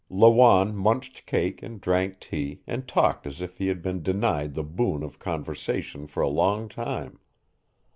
Lawanne 0.09 0.75
munched 0.75 1.27
cake 1.27 1.61
and 1.61 1.79
drank 1.79 2.19
tea 2.19 2.63
and 2.65 2.87
talked 2.87 3.27
as 3.27 3.39
if 3.39 3.59
he 3.59 3.67
had 3.67 3.83
been 3.83 4.01
denied 4.01 4.55
the 4.55 4.63
boon 4.63 5.03
of 5.03 5.19
conversation 5.19 6.07
for 6.07 6.23
a 6.23 6.27
long 6.27 6.67
time. 6.67 7.19